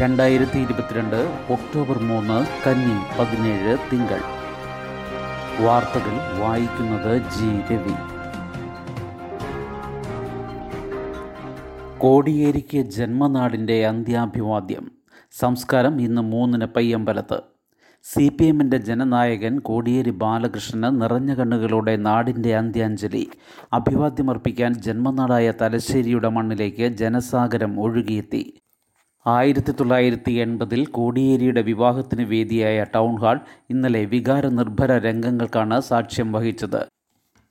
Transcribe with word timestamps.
രണ്ടായിരത്തി 0.00 0.58
ഇരുപത്തിരണ്ട് 0.58 1.38
ഒക്ടോബർ 1.50 1.98
മൂന്ന് 1.98 2.46
കന്നി 2.66 3.18
പതിനേഴ് 3.18 3.78
തിങ്കൾ. 3.92 4.18
വാർത്തകൾ 5.64 6.40
വായിക്കുന്നത് 6.40 7.18
ജി 7.18 7.74
രവി. 7.74 7.92
കോടിയേരിക്ക് 11.98 12.78
ജന്മനാടിന്റെ 12.78 13.86
അന്ത്യാഭിവാദ്യം. 13.86 14.90
സംസ്കാരം 15.38 16.00
ഇന്ന് 16.00 16.22
മൂന്നിന് 16.22 16.64
പയ്യമ്പലത്ത്. 16.64 17.40
സി 18.02 18.28
പി 18.28 18.44
എമ്മിന്റെ 18.44 18.76
ജനനായകൻ 18.76 19.58
കോടിയേരി 19.58 20.10
ബാലകൃഷ്ണന് 20.10 21.02
നിറഞ്ഞ 21.02 21.34
കണ്ണുകളോടെ 21.34 21.96
നാടിന്റെ 21.96 22.56
അന്ത്യാഞ്ജലി. 22.56 23.28
അഭിവാദ്യമർപ്പിക്കാൻ 23.72 24.74
ജന്മനാടായ 24.74 25.52
തലശ്ശേരിയുടെ 25.60 26.28
മണ്ണിലേക്ക് 26.28 26.88
ജനസാഗരം 26.88 27.80
ഒഴുകിയെത്തി. 27.80 28.58
ആയിരത്തി 29.28 29.72
തൊള്ളായിരത്തി 29.72 30.32
എൺപതിൽ 30.32 30.86
കോടിയേരിയുടെ 30.86 31.62
വിവാഹത്തിന് 31.62 32.22
വേദിയായ 32.22 32.84
ടൗൺ 32.94 33.16
ഹാൾ 33.16 33.40
ഇന്നലെ 33.70 34.04
വികാരനിർഭര 34.04 34.98
രംഗങ്ങൾക്കാണ് 34.98 35.80
സാക്ഷ്യം 35.80 36.32
വഹിച്ചത്. 36.32 36.86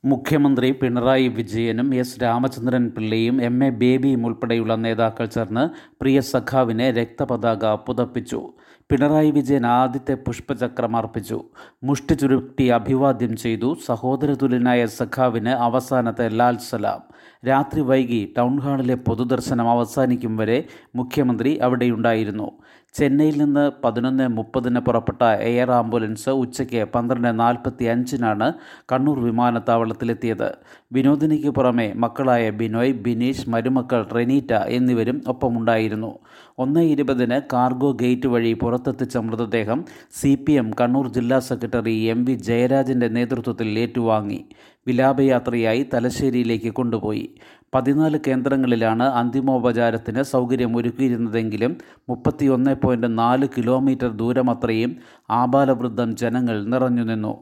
മുഖ്യമന്ത്രി 0.04 0.70
പിണറായി 0.70 1.28
വിജയനും 1.28 1.94
എസ് 1.94 2.22
രാമചന്ദ്രൻ 2.22 2.90
പിള്ളയും 2.90 3.42
എം 3.42 3.64
എ 3.64 3.70
ബേബിയും 3.70 4.26
ഉൾപ്പെടെയുള്ള 4.26 4.74
നേതാക്കൾ 4.74 5.26
ചേർന്ന് 5.26 5.94
പ്രിയ 6.00 6.20
സഖാവിനെ 6.20 6.90
രക്തപതാക 6.90 7.66
പുതപ്പിച്ചു. 7.66 8.52
പിണറായി 8.90 9.30
വിജയൻ 9.30 9.66
ആദ്യത്തെ 9.66 10.14
പുഷ്പചക്രം 10.14 10.96
അർപ്പിച്ചു. 10.96 11.44
മുഷ്ടി 11.84 12.14
ചുരുട്ടി 12.14 12.66
അഭിവാദ്യം 12.66 13.36
ചെയ്തു. 13.36 13.76
സഹോദരതുല്യനായ 13.86 14.86
സഖാവിന് 14.86 15.48
അവസാനത്തെ 15.48 16.28
ലാൽ 16.28 16.56
സലാം. 16.56 17.00
രാത്രി 17.48 17.80
വൈകി 17.80 18.20
ടൗൺ 18.38 18.54
ഹാളിലെ 18.60 18.94
പൊതുദർശനം 18.94 19.70
അവസാനിക്കും 19.70 20.36
വരെ 20.36 20.56
മുഖ്യമന്ത്രി 20.96 21.50
അവിടെയുണ്ടായിരുന്നു. 21.56 22.48
ചെന്നൈയിൽ 22.94 23.36
നിന്ന് 23.38 23.70
പതിനൊന്ന് 23.84 24.28
മുപ്പതിന് 24.28 24.80
പുറപ്പെട്ട 24.80 25.22
എയർ 25.22 25.70
ആംബുലൻസ് 25.70 26.28
ഉച്ചയ്ക്ക് 26.42 26.82
പന്ത്രണ്ട് 26.94 27.40
നാൽപ്പത്തി 27.40 27.84
അഞ്ചിനാണ് 27.84 28.52
കണ്ണൂർ 28.92 29.18
വിമാനത്താവളത്തിലെത്തിയത്. 29.24 30.48
വിനോദിനിക്ക് 30.92 31.48
പുറമെ 31.48 31.92
മക്കളായ 31.96 32.50
ബിനോയ് 32.50 32.92
ബിനീഷ് 33.06 33.50
മരുമക്കൾ 33.50 34.02
റെനീറ്റ 34.16 34.52
എന്നിവരും 34.78 35.22
ഒപ്പമുണ്ടായിരുന്നു. 35.28 36.12
ഒന്ന് 36.58 36.80
ഇരുപതിന് 36.80 37.40
കാർഗോ 37.52 37.92
ഗേറ്റ് 37.92 38.26
വഴി 38.26 38.52
പുറത്തെത്തിച്ച 38.52 39.16
മൃതദേഹം 39.16 39.84
സി 40.20 40.34
പി 40.34 40.52
എം 40.52 40.70
കണ്ണൂർ 40.80 41.06
ജില്ലാ 41.08 41.38
സെക്രട്ടറി 41.38 41.94
എം 42.12 42.24
വി 42.24 42.34
ജയരാജന്റെ 42.34 43.08
നേതൃത്വത്തിൽ 43.08 43.78
ഏറ്റുവാങ്ങി. 43.78 44.38
വിലാപയാത്രയായി 44.86 45.82
തലശ്ശേരിയിലേക്ക് 45.94 46.68
കൊണ്ടുപോയി. 46.68 47.26
പതിനാല് 47.74 48.18
കേന്ദ്രങ്ങളിലാണ് 48.26 49.02
അന്തിമോപചാരത്തിന് 49.02 50.22
സൗകര്യമൊരുക്കിയിരുന്നതെങ്കിലും 50.22 51.78
മുപ്പത്തിയൊന്ന് 52.08 52.74
പോയിന്റ് 52.84 53.18
നാല് 53.18 53.48
കിലോമീറ്റർ 53.56 54.08
ദൂരമത്രയും 54.12 54.96
ആബാലവൃദ്ധം 55.30 56.16
ജനങ്ങൾ 56.16 56.64
നിറഞ്ഞുനിന്നു. 56.64 57.34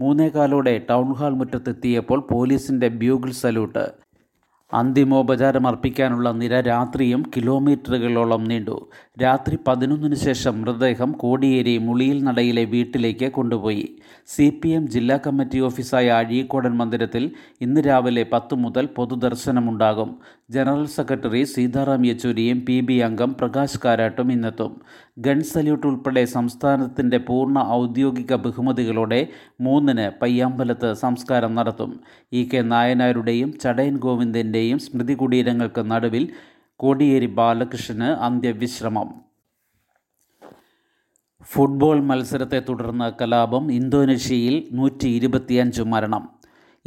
മൂന്നേകാലോടെ 0.00 0.86
ടൗൺ 0.90 1.12
ഹാൾ 1.12 1.32
മുറ്റത്തെത്തിയപ്പോൾ 1.34 2.20
പോലീസിന്റെ 2.30 2.88
ബ്യൂഗിൾ 2.88 3.30
സല്യൂട്ട്. 3.30 3.86
അന്തിമോപചാരം 4.72 5.66
അർപ്പിക്കാനുള്ള 5.66 6.30
നിര 6.30 6.60
രാത്രിയും 6.60 7.22
കിലോമീറ്ററുകളോളം 7.36 8.44
നീണ്ടു. 8.44 8.88
രാത്രി 9.22 9.58
പതിനൊന്നിന് 9.66 10.14
ശേഷം 10.14 10.60
മൃതദേഹം 10.60 11.12
കോടിയേരി 11.12 11.78
മുളിയിൽ 11.78 12.24
നടയിലെ 12.24 12.64
വീട്ടിലേക്ക് 12.64 13.32
കൊണ്ടുപോയി. 13.32 13.86
സി 14.26 14.50
പി 14.50 14.68
എം 14.68 14.88
ജില്ലാ 14.88 15.16
കമ്മിറ്റി 15.16 15.60
ഓഫീസായ 15.60 16.08
അഴീക്കോടൻ 16.08 16.76
മന്ദിരത്തിൽ 16.76 17.32
ഇന്ന് 17.60 17.80
രാവിലെ 17.80 18.26
പത്തു 18.32 18.56
മുതൽ 18.56 18.86
പൊതുദർശനമുണ്ടാകും. 18.86 20.18
ജനറൽ 20.50 20.86
സെക്രട്ടറി 20.86 21.44
സീതാറാം 21.44 22.06
യെച്ചൂരിയും 22.06 22.64
പി 22.66 22.80
ബി 22.80 22.92
അംഗം 22.92 23.34
പ്രകാശ് 23.34 23.78
കാരാട്ടും 23.84 24.32
ഇന്നെത്തും. 24.32 24.80
ഗൺ 25.18 25.42
സല്യൂട്ട് 25.42 25.86
ഉൾപ്പെടെ 25.86 26.24
സംസ്ഥാനത്തിന്റെ 26.24 27.18
പൂർണ 27.18 27.58
ഔദ്യോഗിക 27.58 28.34
ബഹുമതികളോടെ 28.34 29.26
മൂന്നിന് 29.60 30.10
പയ്യാമ്പലത്ത് 30.22 30.92
സംസ്കാരം 30.92 31.54
നടത്തും. 31.54 32.00
ഇ 32.32 32.48
കെ 32.54 32.58
നായനാരുടെയും 32.58 33.58
ചടയൻ 33.58 33.98
ഗോവിന്ദന്റെയും 33.98 34.78
സ്മൃതി 34.78 35.14
കുടീരങ്ങൾക്ക് 35.14 35.90
നടുവിൽ 35.90 36.28
കോടിയേരി 36.76 37.26
ബാലകൃഷ്ണന് 37.26 38.10
അന്ത്യവിശ്രമം. 38.10 39.14
ഫുട്ബോൾ 41.42 42.00
മത്സരത്തെ 42.00 42.62
തുടർന്ന് 42.68 43.12
കലാപം 43.20 43.72
ഇന്തോനേഷ്യയിൽ 43.72 44.68
നൂറ്റി 44.72 45.08
ഇരുപത്തിയഞ്ച് 45.08 45.82
മരണം. 45.82 46.37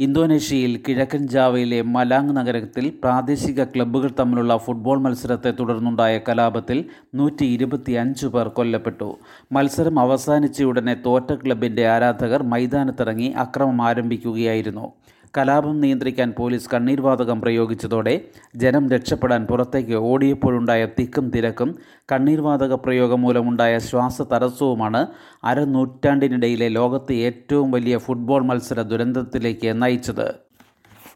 ഇന്തോനേഷ്യയിൽ 0.04 0.72
കിഴക്കൻ 0.84 1.22
ജാവയിലെ 1.32 1.78
മലാങ് 1.94 2.32
നഗരത്തിൽ 2.36 2.84
പ്രാദേശിക 3.02 3.64
ക്ലബ്ബുകൾ 3.64 4.10
തമ്മിലുള്ള 4.20 4.52
ഫുട്ബോൾ 4.56 4.98
മത്സരത്തെ 5.04 5.50
തുടർന്നുണ്ടായ 5.50 6.14
കലാപത്തിൽ 6.28 6.78
നൂറ്റി 7.14 7.44
ഇരുപത്തിയഞ്ച് 7.56 8.26
പേർ 8.26 8.48
കൊല്ലപ്പെട്ടു. 8.58 9.08
മത്സരം 9.52 9.98
അവസാനിച്ചയുടനെ 9.98 10.94
തോറ്റ 11.06 11.32
ക്ലബിന്റെ 11.42 11.84
ആരാധകർ 11.94 12.42
മൈതാനത്തിറങ്ങി 12.54 13.28
അക്രമം 13.44 13.82
ആരംഭിക്കുകയായിരുന്നു. 13.88 14.86
കലാപം 15.36 15.80
നിയന്ത്രിക്കാൻ 15.80 16.30
പോലീസ് 16.32 16.70
കണ്ണീർവാതകം 16.70 17.40
പ്രയോഗിച്ചതോടെ 17.40 18.12
ജനം 18.56 18.84
രക്ഷപ്പെടാൻ 18.88 19.42
പുറത്തേക്ക് 19.46 19.96
ഓടിയപ്പോഴുണ്ടായ 20.10 20.82
തിക്കും 20.98 21.26
തിരക്കും 21.34 21.70
കണ്ണീർവാതക 22.12 22.74
പ്രയോഗം 22.74 23.22
മൂലമുണ്ടായ 23.22 23.78
ശ്വാസ 23.78 24.22
തടസ്സവുമാണ് 24.32 25.02
അരനൂറ്റാണ്ടിനിടയിലെ 25.44 26.68
ലോകത്തെ 26.68 27.14
ഏറ്റവും 27.14 27.70
വലിയ 27.70 27.96
ഫുട്ബോൾ 27.96 28.42
മത്സര 28.42 28.82
ദുരന്തത്തിലേക്ക് 28.82 29.82
നയിച്ചത്. 29.82 30.26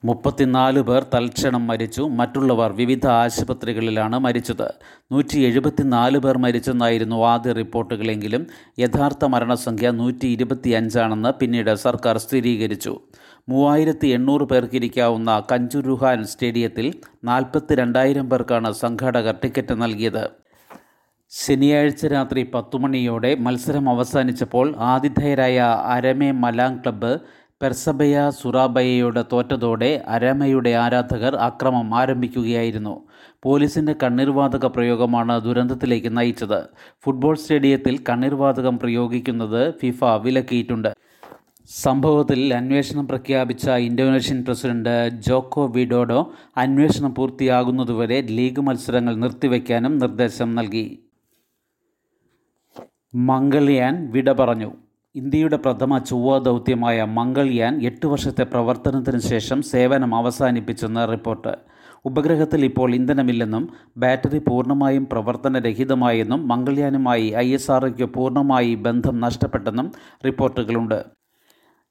മുപ്പത്തിനാല് 0.07 0.81
പേർ 0.81 1.03
തൽക്ഷണം 1.15 1.67
മരിച്ചു. 1.67 2.03
മറ്റുള്ളവർ 2.03 2.71
വിവിധ 2.73 3.07
ആശുപത്രികളിലാണ് 3.07 4.19
മരിച്ചത്. 4.19 4.69
നൂറ്റി 5.13 5.39
എഴുപത്തിനാല് 5.39 6.19
പേർ 6.19 6.39
മരിച്ചെന്നായിരുന്നു 6.39 7.19
ആദ്യ 7.27 7.53
റിപ്പോർട്ടുകളെങ്കിലും. 7.53 8.47
യഥാർത്ഥ 8.79 9.25
മരണസംഖ്യ 9.25 9.91
നൂറ്റി 9.91 10.27
ഇരുപത്തി 10.27 10.71
അഞ്ചാണെന്ന് 10.71 11.33
പിന്നീട് 11.41 11.75
സർക്കാർ 11.75 12.19
സ്ഥിരീകരിച്ചു. 12.19 12.95
മൂവായിരത്തി 13.49 14.09
എണ്ണൂറ് 14.09 14.43
പേർക്കിരിക്കാവുന്ന 14.43 15.43
കഞ്ചുരുഹാൻ 15.53 16.25
സ്റ്റേഡിയത്തിൽ 16.25 16.87
നാൽപ്പത്തി 17.25 17.75
രണ്ടായിരം 17.75 18.31
പേർക്കാണ് 18.31 18.73
സംഘാടകർ 18.73 19.35
ടിക്കറ്റ് 19.45 19.83
നൽകിയത്. 19.83 20.25
ശനിയാഴ്ച 21.31 22.07
രാത്രി 22.07 22.43
പത്തുമണിയോടെ 22.55 23.35
മത്സരം 23.35 23.89
അവസാനിച്ചപ്പോൾ 23.89 24.67
ആതിഥേയരായ 24.91 25.59
അരമേ 25.95 26.31
മലാങ് 26.31 26.79
ക്ലബ്ബ് 26.79 27.19
പെർസബയ 27.63 28.31
സുറാബയയോട് 28.31 29.25
തോറ്റതോടെ 29.33 30.05
അരമയുടെ 30.09 30.71
ആരാധകർ 30.71 31.37
അക്രമം 31.37 31.95
ആരംഭിക്കുകയായിരുന്നു. 31.95 33.07
പോലീസിന്റെ 33.43 33.95
കണ്ണീർവാതക 34.03 34.67
പ്രയോഗമാണ് 34.67 35.41
ദുരന്തത്തിലേക്ക് 35.41 36.17
നയിച്ചത്. 36.17 36.67
ഫുട്ബോൾ 37.05 37.35
സ്റ്റേഡിയത്തിൽ 37.35 38.05
കണ്ണീർവാതകം 38.09 38.79
പ്രയോഗിക്കുന്നത് 38.79 39.75
ഫിഫ 39.79 40.05
വിലക്കിയിട്ടുണ്ട്. 40.05 40.95
സംഭവത്തിൽ 41.69 42.55
അന്വേഷണം 42.55 43.09
പ്രഖ്യാപിച്ച 43.09 43.71
ഇന്തോനേഷ്യൻ 43.71 44.45
പ്രസിഡന്റ് 44.45 45.09
ജോക്കോ 45.09 45.67
വിഡോഡോ 45.67 46.33
അന്വേഷണം 46.57 47.15
പൂർത്തിയാകുന്നതുവരെ 47.15 48.21
ലീഗ് 48.21 48.61
മത്സരങ്ങൾ 48.61 49.17
നിർത്തിവെക്കാനും 49.17 49.99
നിർദ്ദേശം 49.99 50.55
നൽകി. 50.55 51.11
മംഗൾയാൻ 53.15 54.11
വിട 54.11 54.33
പറഞ്ഞു. 54.33 54.86
ഇന്ത്യയുടെ 55.17 55.57
പ്രഥമ 55.57 55.99
ചൊവ്വ 55.99 56.39
ദൗത്യമായ 56.39 57.05
മംഗൾയാൻ 57.05 57.83
എട്ട് 57.83 58.07
വർഷത്തെ 58.07 58.45
പ്രവർത്തനത്തിന് 58.45 59.21
ശേഷം 59.21 59.63
സേവനം 59.63 60.15
അവസാനിപ്പിച്ചെന്ന് 60.15 61.09
റിപ്പോർട്ട്. 61.11 61.55
ഉപഗ്രഹത്തിൽ 62.05 62.65
ഇപ്പോൾ 62.65 62.95
ഇന്ധനമില്ലെന്നും 62.95 63.69
ബാറ്ററി 63.97 64.39
പൂർണമായും 64.39 65.09
പ്രവർത്തനരഹിതമായെന്നും 65.13 66.49
മംഗൾയാനുമായി 66.49 67.29
ഐ 67.37 67.55
എസ് 67.55 67.71
ആർഒയ്ക്ക് 67.71 68.05
പൂർണമായി 68.05 68.75
ബന്ധം 68.75 69.21
നഷ്ടപ്പെട്ടെന്നും 69.21 69.93
റിപ്പോർട്ടുകളുണ്ട്. 70.27 71.05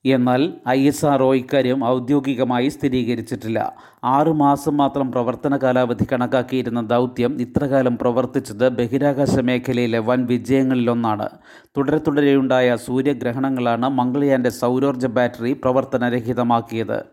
എന്നാൽ 0.06 0.54
ഐ 0.70 0.88
എസ് 0.88 1.06
ആർ 1.06 1.24
ഒ 1.24 1.36
ഇക്കാര്യം 1.36 1.86
ഔദ്യോഗികമായി 1.86 2.70
സ്ഥിരീകരിച്ചിട്ടില്ല. 2.70 3.74
ആറുമാസം 4.04 4.78
മാത്രം 4.78 5.12
പ്രവർത്തന 5.12 5.58
കാലാവധി 5.58 6.06
കണക്കാക്കിയിരുന്ന 6.12 6.82
ദൗത്യം 6.82 7.42
ഇത്രകാലം 7.42 7.98
പ്രവർത്തിച്ചത് 7.98 8.70
ബഹിരാകാശ 8.70 9.40
മേഖലയിലെ 9.40 10.00
വൻ 10.00 10.26
വിജയങ്ങളിലൊന്നാണ്. 10.26 11.30
തുടരെ 11.78 11.98
തുടരെയുണ്ടായ 11.98 12.76
സൂര്യഗ്രഹണങ്ങളാണ് 12.76 13.90
മംഗൾയാന്റെ 13.90 14.50
സൗരോർജ 14.50 15.06
ബാറ്ററി 15.06 15.54
പ്രവർത്തനരഹിതമാക്കിയത്. 15.54 17.04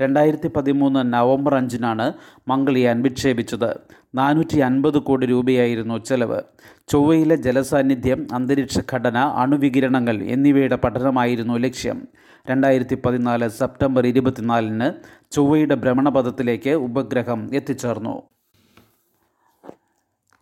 രണ്ടായിരത്തി 0.00 0.48
പതിമൂന്ന് 0.56 1.12
നവംബർ 1.12 1.54
അഞ്ചിനാണ് 1.54 2.12
മംഗളിയാൻ 2.48 3.02
വിക്ഷേപിച്ചത്. 3.02 3.74
നാനൂറ്റി 4.14 4.58
അൻപത് 4.58 4.98
കോടി 4.98 5.26
രൂപയായിരുന്നു 5.26 5.98
ചെലവ്. 5.98 6.42
ചൊവ്വയിലെ 6.88 7.36
ജലസാന്നിധ്യം 7.36 8.26
അന്തരീക്ഷ 8.32 8.78
ഘടന 8.92 9.18
അണുവികിരണങ്ങൾ 9.18 10.22
എന്നിവയുടെ 10.22 10.76
പഠനമായിരുന്നു 10.76 11.54
ലക്ഷ്യം. 11.54 12.08
രണ്ടായിരത്തി 12.48 12.96
പതിനാല് 13.06 13.48
സെപ്റ്റംബർ 13.48 14.06
ഇരുപത്തിനാലിന് 14.06 14.92
ചൊവ്വയുടെ 15.32 15.74
ഭ്രമണപഥത്തിലേക്ക് 15.74 16.70
ഉപഗ്രഹം 16.70 17.54
എത്തിച്ചേർന്നു. 17.54 18.22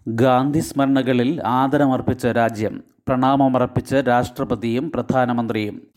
ഗാന്ധി 0.08 0.58
സ്മരണകളിൽ 0.58 1.42
ആദരമർപ്പിച്ച 1.46 2.26
രാജ്യം 2.26 2.84
പ്രണാമമർപ്പിച്ച് 3.08 3.94
രാഷ്ട്രപതിയും 3.94 4.90
പ്രധാനമന്ത്രിയും. 4.90 5.88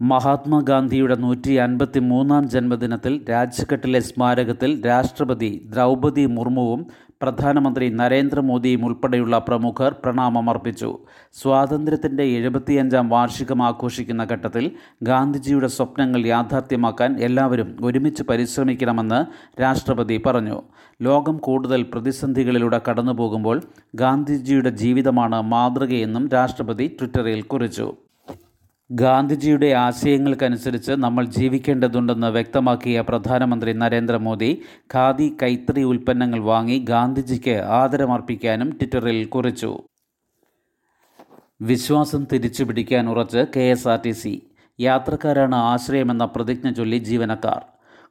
മഹാത്മാഗാന്ധിയുടെ 0.00 1.16
നൂറ്റി 1.16 1.52
അൻപത്തി 1.52 2.00
മൂന്നാം 2.00 2.48
ജന്മദിനത്തിൽ 2.48 3.24
രാജ്ഘട്ടിലെ 3.30 4.00
സ്മാരകത്തിൽ 4.00 4.86
രാഷ്ട്രപതി 4.86 5.62
ദ്രൗപദി 5.70 6.26
മുർമുവും 6.26 6.86
പ്രധാനമന്ത്രി 7.22 7.88
നരേന്ദ്രമോദിയും 7.88 8.84
ഉൾപ്പെടെയുള്ള 8.84 9.38
പ്രമുഖർ 9.38 9.92
പ്രണാമമർപ്പിച്ചു. 9.92 10.98
സ്വാതന്ത്ര്യത്തിന്റെ 11.40 12.22
എഴുപത്തിയഞ്ചാം 12.22 13.08
വാർഷികം 13.08 13.62
ആഘോഷിക്കുന്ന 13.62 14.24
ഘട്ടത്തിൽ 14.24 14.70
ഗാന്ധിജിയുടെ 15.02 15.66
സ്വപ്നങ്ങൾ 15.66 16.26
യാഥാർത്ഥ്യമാക്കാൻ 16.26 17.20
എല്ലാവരും 17.20 17.76
ഒരുമിച്ച് 17.82 18.22
പരിശ്രമിക്കണമെന്ന് 18.22 19.20
രാഷ്ട്രപതി 19.60 20.22
പറഞ്ഞു. 20.26 20.62
ലോകം 21.02 21.38
കൂടുതൽ 21.38 21.82
പ്രതിസന്ധികളിലൂടെ 21.82 22.80
കടന്നുപോകുമ്പോൾ 22.88 23.62
ഗാന്ധിജിയുടെ 23.94 24.70
ജീവിതമാണ് 24.70 25.42
മാതൃകയെന്നും 25.42 26.28
രാഷ്ട്രപതി 26.28 26.96
ട്വിറ്ററിൽ 27.00 27.42
കുറിച്ചു. 27.42 28.07
ഗാന്ധിജിയുടെ 28.90 29.66
ആശയങ്ങൾക്കനുസരിച്ച് 29.66 30.92
നമ്മൾ 30.92 31.24
ജീവിക്കേണ്ടതുണ്ടെന്ന് 31.24 32.26
വ്യക്തമാക്കിയ 32.26 33.00
പ്രധാനമന്ത്രി 33.00 33.72
നരേന്ദ്രമോദി 33.72 34.62
ഖാദി 34.94 35.36
കൈത്തറി 35.42 35.82
ഉൽപ്പന്നങ്ങൾ 35.82 36.38
വാങ്ങി 36.38 36.78
ഗാന്ധിജിക്ക് 36.78 37.50
ആദരമർപ്പിക്കാനും 37.50 38.70
ട്വിറ്ററിൽ 38.70 39.24
കുറിച്ചു. 39.24 39.82
വിശ്വാസം 41.60 42.26
തിരിച്ചുപിടിക്കാൻ 42.32 43.08
ഉറച്ച് 43.08 43.46
K 43.56 43.60
S 43.60 43.88
R 43.88 44.00
T 44.04 44.10
C. 44.10 44.42
യാത്രക്കാരാണ് 44.80 45.54
ആശ്രയമെന്ന 45.54 46.24
പ്രതിജ്ഞ 46.24 46.70
ചൊല്ലി 46.70 46.96
ജീവനക്കാർ. 46.96 47.62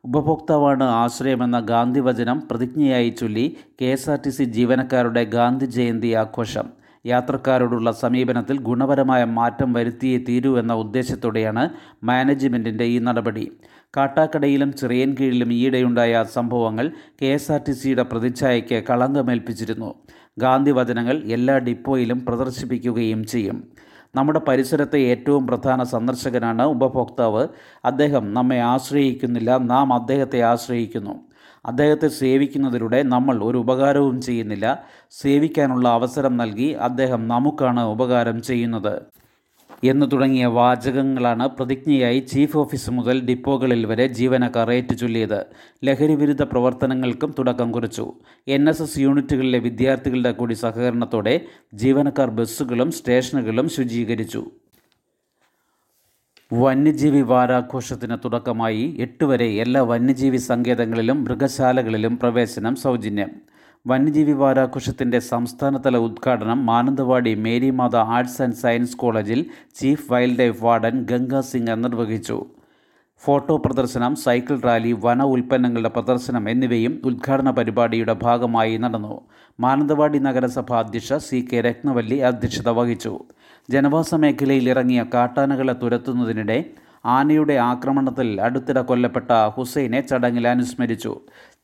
ഉപഭോക്താവാണ് 0.03 0.83
ആശ്രയമെന്ന 0.83 1.59
ഗാന്ധി 1.59 1.99
വചനം 1.99 2.47
പ്രതിജ്ഞയായി 2.51 3.09
ചൊല്ലി 3.09 3.57
K 3.81 3.85
S 3.85 4.09
R 4.09 4.19
T 4.25 4.29
C 4.29 4.43
ജീവനക്കാരുടെ 4.43 5.23
ഗാന്ധി 5.23 5.65
ജയന്തി 5.65 6.13
ആഘോഷം. 6.13 6.86
യാത്രക്കാരോടുള്ള 7.07 7.91
സമീപനത്തിൽ 7.91 8.59
ഗുണപരമായ 8.59 9.23
മാറ്റം 9.23 9.73
വരുത്തിയേ 9.73 10.17
തീരൂ 10.17 10.59
എന്ന 10.59 10.73
ഉദ്ദേശത്തോടെയാണ് 10.73 11.69
മാനേജ്മെന്റിന്റെ 12.03 12.83
ഈ 12.83 12.99
നടപടി. 12.99 13.51
കാട്ടാക്കടയിലും 13.97 14.73
ചിറയൻകീഴിലും 14.73 15.53
ഈയിടെയുണ്ടായ 15.53 16.23
സംഭവങ്ങൾ 16.33 16.91
കെ 17.21 17.25
എസ് 17.25 17.51
ആർ 17.51 17.61
ടി 17.67 17.71
സിയുടെ 17.71 18.03
പ്രതിച്ഛായയ്ക്ക് 18.03 18.83
കളങ്കമേൽപ്പിച്ചിരുന്നു. 18.89 19.95
ഗാന്ധി 20.39 20.71
വചനങ്ങൾ 20.71 21.23
എല്ലാ 21.23 21.57
ഡിപ്പോയിലും 21.57 22.25
പ്രദർശിപ്പിക്കുകയും 22.25 23.25
ചെയ്യും. 23.25 23.57
നമ്മുടെ 24.15 24.39
പരിസരത്തെ 24.39 24.99
ഏറ്റവും 24.99 25.47
പ്രധാന 25.47 25.83
സന്ദർശകനാണ് 25.83 26.61
ഉപഭോക്താവ്. 26.61 27.47
അദ്ദേഹം 27.85 28.33
നമ്മെ 28.33 28.59
ആശ്രയിക്കുന്നില്ല 28.59 29.57
നാം 29.57 29.93
അദ്ദേഹത്തെ 29.93 30.41
ആശ്രയിക്കുന്നു. 30.41 31.15
അദ്ദേഹത്തെ 31.65 32.07
സേവിക്കുന്നതിലൂടെ 32.07 33.03
നമ്മൾ 33.03 33.43
ഒരു 33.43 33.57
ഉപകാരവും 33.57 34.21
ചെയ്യുന്നില്ല. 34.21 34.83
സേവിക്കാനുള്ള 35.11 35.89
അവസരം 35.89 36.37
നൽകി 36.37 36.71
അദ്ദേഹം 36.71 37.27
നമുക്കാണ് 37.27 37.81
ഉപകാരം 37.81 38.41
ചെയ്യുന്നത്. 38.41 39.01
എന്ന് 39.83 40.11
തുടങ്ങിയ 40.13 40.45
വാചകങ്ങളാണ് 40.45 41.47
പ്രതിജ്ഞയായി 41.47 42.19
ചീഫ് 42.19 42.57
ഓഫീസ് 42.57 42.91
മുതൽ 42.91 43.21
ഡിപ്പോകളിൽ 43.21 43.85
വരെ 43.85 44.07
ജീവനക്കാർ 44.07 44.71
ഏറ്റുചൊല്ലിയത്. 44.71 45.45
ലഹരിവിരുദ്ധ 45.83 46.41
പ്രവർത്തനങ്ങൾക്കും 46.41 47.35
തുടക്കം 47.39 47.71
കുറിച്ചു. 47.71 48.13
എൻ 48.47 48.69
എസ് 48.69 48.81
എസ് 48.81 48.99
യൂണിറ്റുകളിലെ 48.99 49.59
വിദ്യാർത്ഥികളുടെ 49.59 50.31
കൂടി 50.31 50.53
സഹകരണത്തോടെ 50.53 51.41
ജീവനക്കാർ 51.73 52.29
ബസ്സുകളും 52.29 52.91
സ്റ്റേഷനുകളും 52.91 53.69
ശുചീകരിച്ചു. 53.69 54.45
വന്യജീവി 56.53 57.21
വാരാഘോഷത്തിന് 57.21 58.17
തുടക്കമായി. 58.25 58.95
എട്ട് 58.99 59.23
വരെ 59.23 59.45
എല്ലാ 59.45 59.81
വന്യജീവി 59.81 60.37
സങ്കേതങ്ങളിലും 60.37 61.23
മൃഗശാലകളിലും 61.23 62.17
പ്രവേശനം 62.17 62.75
സൗജന്യം. 62.75 63.46
വന്യജീവി 63.89 64.31
വാരാഘോഷത്തിന്റെ 64.31 65.19
സംസ്ഥാനതല 65.19 65.97
ഉദ്ഘാടനം 65.97 66.59
Mananthavady 66.65 67.35
Marymatha 67.35 67.95
arts 67.95 68.41
and 68.41 68.57
science 68.61 68.97
കോളേജിൽ 68.97 69.45
chief 69.79 70.13
wildlife 70.39 70.63
warden 70.63 70.95
Ganga 71.11 71.41
Singh 71.41 71.83
നിർവഹിച്ചു. 71.83 72.37
ഫോട്ടോ 73.23 73.57
പ്രദർശനം 73.57 74.15
സൈക്കിൾ 74.15 74.57
റാലി 74.65 74.91
വന 75.05 75.21
ഉൽപ്പന്നങ്ങളുടെ 75.23 75.89
പ്രദർശനം 75.89 76.49
എന്നിവയും 76.49 77.01
ഉദ്ഘാടന 77.05 77.51
പരിപാടിയുടെ 77.51 78.15
ഭാഗമായി 78.23 78.77
നടന്നു. 78.77 79.21
മാനന്തവാടി 79.59 80.19
നഗരസഭ 80.19 80.73
അധ്യക്ഷ 80.73 81.13
സി 81.13 81.39
കെ 81.53 81.61
രത്നവല്ലി 81.61 82.17
അധ്യക്ഷത 82.31 82.69
വഹിച്ചു. 82.69 83.13
ജനവാസ 83.69 84.15
മേഖലയിൽ 84.15 84.69
ഇറങ്ങിയ 84.69 85.05
കാട്ടാനകളെ 85.13 85.73
തുരത്തുന്നതിനിടെ 85.73 86.59
ആനയുടെ 87.05 87.53
ആക്രമണത്തിൽ 87.53 88.41
അടുത്തിടെ 88.41 88.81
കൊല്ലപ്പെട്ട 88.81 89.31
ഹുസൈനെ 89.57 89.99
ചടങ്ങിൽ 90.01 90.45
അനുസ്മരിച്ചു. 90.47 91.13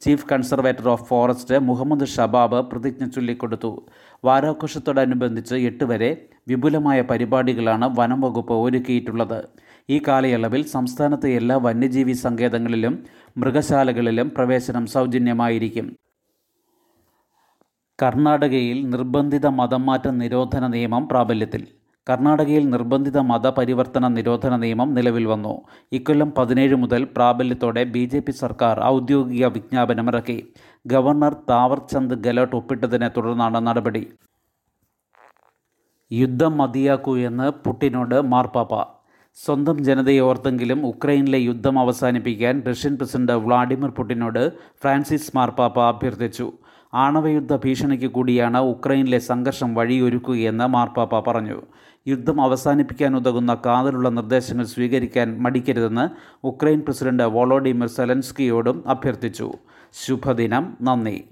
Chief 0.03 0.25
conservator 0.31 0.89
of 0.89 1.05
forest 1.07 1.59
Muhammad 1.59 2.07
Shabab 2.07 2.59
പ്രതിജ്ഞ 2.71 3.07
ചൊല്ലിക്കൊടുത്തു. 3.07 3.71
വാരാഘോഷത്തോടനുബന്ധിച്ച് 4.25 5.55
എട്ട് 5.55 5.83
വരെ 5.83 6.09
വിപുലമായ 6.47 7.01
പരിപാടികളാണ് 7.01 7.89
വനം 7.99 8.21
വകുപ്പ് 8.21 8.53
ഒരുക്കിയിട്ടുള്ളത്. 8.53 9.39
ഈ 9.89 10.01
കാലയളവിൽ 10.07 10.65
സംസ്ഥാനത്തെ 10.65 11.29
എല്ലാ 11.29 11.55
വന്യജീവി 11.57 12.11
സങ്കേതങ്ങളിലും 12.11 13.03
മൃഗശാലകളിലും 13.37 14.29
പ്രവേശനം 14.37 14.85
സൗജന്യമായിരിക്കും. 14.85 15.87
കർണാടകയിൽ 18.03 18.89
നിർബന്ധിത 18.89 19.47
മതംമാറ്റ 19.47 20.07
നിരോധന 20.07 20.67
നിയമം 20.67 21.07
പ്രാബല്യത്തിൽ. 21.07 21.67
കർണാടകയിൽ 22.09 22.69
നിർബന്ധിത 22.69 23.17
മതപരിവർത്തന 23.17 24.07
നിരോധന 24.07 24.55
നിയമം 24.55 24.93
നിലവിൽ 24.93 25.25
വന്നു. 25.25 25.61
ഇക്കൊല്ലം 25.91 26.33
പതിനേഴ് 26.37 26.75
മുതൽ 26.75 27.03
പ്രാബല്യത്തോടെ 27.03 27.83
ബി 27.83 28.05
ജെ 28.05 28.19
പി 28.19 28.31
സർക്കാർ 28.31 28.83
ഔദ്യോഗിക 28.83 29.45
വിജ്ഞാപനമിറക്കി 29.45 30.53
ഗവർണർ 30.85 31.33
താവർചന്ദ് 31.33 32.15
ഗെലോട്ട് 32.15 32.55
ഒപ്പിട്ടതിനെ 32.55 33.07
തുടർന്നാണ് 33.07 33.67
നടപടി. 33.67 34.13
യുദ്ധം 36.11 36.57
മതിയാക്കൂ 36.57 37.17
എന്ന് 37.17 37.49
പുട്ടിനോട് 37.49 38.21
മാർപ്പാപ്പ. 38.21 38.83
സ്വന്തം 39.35 39.83
ജനതയെ 39.83 40.19
ഓർത്തെങ്കിലും 40.19 40.85
ഉക്രൈനിലെ 40.87 41.37
യുദ്ധം 41.37 41.79
അവസാനിപ്പിക്കാൻ 41.79 42.63
റഷ്യൻ 42.69 42.95
പ്രസിഡന്റ് 42.95 43.31
വ്ളാഡിമിർ 43.31 43.89
പുടിനോട് 43.89 44.51
ഫ്രാൻസിസ് 44.59 45.31
മാർപ്പാപ്പ 45.35 45.79
അഭ്യർത്ഥിച്ചു. 45.79 46.51
ആണവയുദ്ധ 46.93 47.55
ഭീഷണിക്ക് 47.55 48.05
കൂടിയാണ് 48.05 48.57
ഉക്രൈനിലെ 48.57 49.19
സംഘർഷം 49.19 49.73
വഴിയൊരുക്കുകയെന്ന് 49.73 50.67
മാർപ്പാപ്പ 50.67 51.31
പറഞ്ഞു. 51.31 51.61
യുദ്ധം 52.07 52.41
അവസാനിപ്പിക്കാൻ 52.41 53.15
ഉതകുന്ന 53.15 53.57
കാതലുള്ള 53.65 54.09
നിർദ്ദേശങ്ങൾ 54.09 54.65
സ്വീകരിക്കാൻ 54.65 55.43
മടിക്കരുതെന്ന് 55.43 56.09
ഉക്രൈൻ 56.43 56.79
പ്രസിഡന്റ് 56.79 57.23
വോളോഡിമിർ 57.23 57.87
സെലൻസ്കിയോടും 57.87 58.83
അഭ്യർത്ഥിച്ചു. 58.87 59.51
ശുഭദിനം. 59.93 60.77
നന്ദി. 60.81 61.25